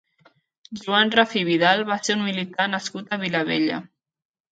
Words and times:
Joan 0.85 1.11
Rafí 1.15 1.43
Vidal 1.49 1.83
va 1.89 1.97
ser 2.07 2.15
un 2.19 2.23
militar 2.29 2.65
nascut 2.71 3.13
a 3.13 3.21
Vilabella. 3.25 3.79